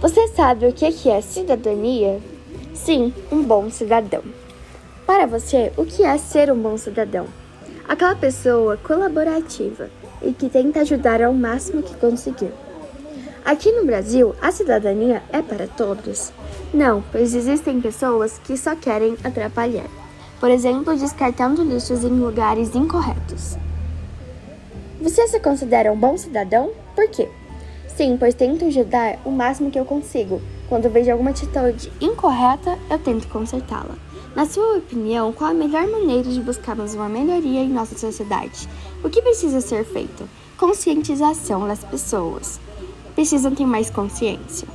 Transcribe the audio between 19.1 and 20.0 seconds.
atrapalhar.